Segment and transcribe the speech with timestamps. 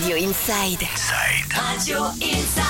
[0.00, 0.78] Radio Inside.
[1.52, 2.62] Radio Inside.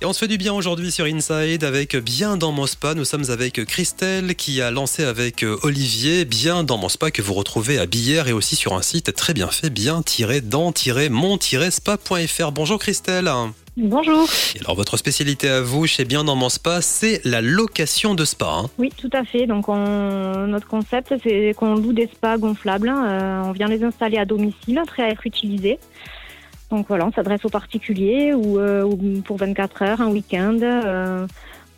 [0.00, 2.94] Et on se fait du bien aujourd'hui sur Inside avec Bien dans mon spa.
[2.94, 7.34] Nous sommes avec Christelle qui a lancé avec Olivier Bien dans mon spa que vous
[7.34, 12.52] retrouvez à Billère et aussi sur un site très bien fait bien-dans-mon-spa.fr.
[12.52, 13.30] Bonjour Christelle.
[13.76, 14.26] Bonjour.
[14.54, 18.24] Et alors votre spécialité à vous chez Bien dans mon spa, c'est la location de
[18.24, 18.46] spa.
[18.46, 18.70] hein.
[18.78, 19.46] Oui, tout à fait.
[19.46, 22.88] Donc, on- notre concept, c'est qu'on loue des spas gonflables.
[22.96, 25.78] Euh, on vient les installer à domicile, prêts à être utilisés.
[26.70, 31.26] Donc voilà, on s'adresse aux particuliers ou, euh, ou pour 24 heures, un week-end, euh,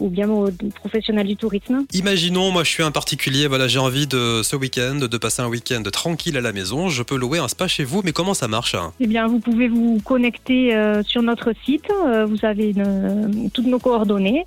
[0.01, 1.85] ou bien aux professionnels du tourisme.
[1.93, 5.49] Imaginons, moi je suis un particulier, voilà, j'ai envie de ce week-end de passer un
[5.49, 6.89] week-end tranquille à la maison.
[6.89, 8.93] Je peux louer un spa chez vous, mais comment ça marche hein?
[9.01, 11.91] Eh bien, vous pouvez vous connecter euh, sur notre site.
[12.07, 14.47] Euh, vous avez une- toutes nos coordonnées.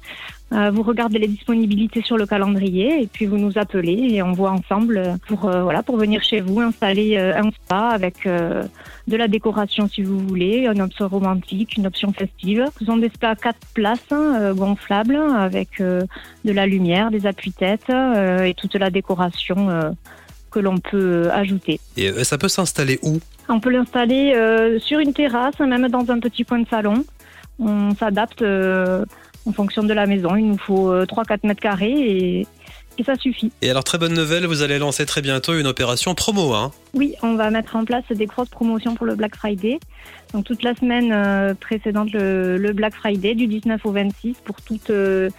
[0.53, 4.33] Euh, vous regardez les disponibilités sur le calendrier et puis vous nous appelez et on
[4.33, 9.17] voit ensemble euh, pour euh, voilà pour venir chez vous installer un spa avec de
[9.17, 12.65] la décoration si vous voulez, une option romantique, une option festive.
[12.79, 16.07] Ce sont des spas à quatre places hein, gonflables avec de
[16.45, 19.95] la lumière, des appuis-têtes et toute la décoration
[20.51, 21.79] que l'on peut ajouter.
[21.97, 23.19] Et ça peut s'installer où?
[23.49, 27.03] On peut l'installer euh, sur une terrasse, même dans un petit coin de salon.
[27.59, 29.05] On s'adapte euh,
[29.45, 30.35] en fonction de la maison.
[30.35, 32.47] Il nous faut euh, 3-4 mètres carrés et,
[32.97, 33.51] et ça suffit.
[33.61, 36.53] Et alors très bonne nouvelle, vous allez lancer très bientôt une opération promo.
[36.53, 39.79] Hein Oui, on va mettre en place des grosses promotions pour le Black Friday.
[40.33, 44.61] Donc toute la semaine euh, précédente le, le Black Friday, du 19 au 26, pour
[44.61, 45.29] toute, euh,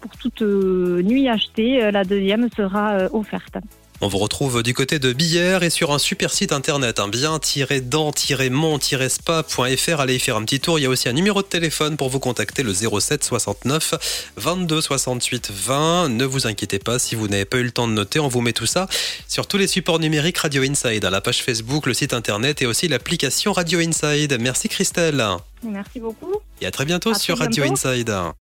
[0.00, 3.56] pour toute euh, nuit achetée, euh, la deuxième sera euh, offerte.
[4.00, 10.00] On vous retrouve du côté de Billère et sur un super site internet, hein, bien-dans-mon-spa.fr.
[10.00, 10.78] Allez y faire un petit tour.
[10.78, 13.94] Il y a aussi un numéro de téléphone pour vous contacter, le 07 69
[14.36, 16.08] 22 68 20.
[16.10, 18.18] Ne vous inquiétez pas si vous n'avez pas eu le temps de noter.
[18.18, 18.88] On vous met tout ça
[19.28, 22.66] sur tous les supports numériques Radio Inside, à la page Facebook, le site internet et
[22.66, 24.36] aussi l'application Radio Inside.
[24.40, 25.24] Merci Christelle.
[25.62, 26.34] Merci beaucoup.
[26.60, 27.64] Et à très bientôt À sur Radio.
[27.64, 28.34] Inside.